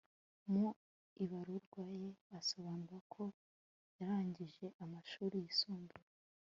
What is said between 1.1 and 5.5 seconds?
ibaruwa ye asobanura ko yarangije amashuri